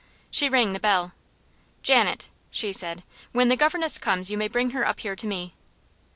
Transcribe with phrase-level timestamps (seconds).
[0.31, 1.13] She rang the bell.
[1.83, 3.03] "Janet," she said,
[3.33, 5.53] "when the governess comes you may bring her up here to me."